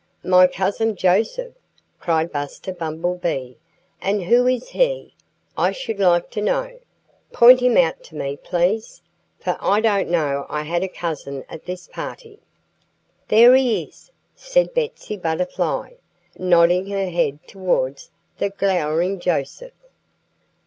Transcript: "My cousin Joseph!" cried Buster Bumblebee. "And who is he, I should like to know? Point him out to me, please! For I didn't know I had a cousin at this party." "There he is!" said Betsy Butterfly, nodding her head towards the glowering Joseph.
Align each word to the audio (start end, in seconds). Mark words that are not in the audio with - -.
"My 0.23 0.47
cousin 0.47 0.95
Joseph!" 0.95 1.53
cried 1.99 2.31
Buster 2.31 2.73
Bumblebee. 2.73 3.53
"And 4.01 4.23
who 4.23 4.47
is 4.47 4.69
he, 4.69 5.13
I 5.55 5.71
should 5.71 5.99
like 5.99 6.31
to 6.31 6.41
know? 6.41 6.79
Point 7.31 7.59
him 7.59 7.77
out 7.77 8.01
to 8.05 8.15
me, 8.15 8.35
please! 8.37 9.03
For 9.39 9.57
I 9.61 9.79
didn't 9.79 10.09
know 10.09 10.47
I 10.49 10.63
had 10.63 10.81
a 10.81 10.87
cousin 10.87 11.45
at 11.47 11.65
this 11.65 11.87
party." 11.87 12.39
"There 13.27 13.53
he 13.53 13.83
is!" 13.83 14.09
said 14.35 14.73
Betsy 14.73 15.17
Butterfly, 15.17 15.91
nodding 16.35 16.87
her 16.89 17.07
head 17.11 17.37
towards 17.47 18.09
the 18.39 18.49
glowering 18.49 19.19
Joseph. 19.19 19.85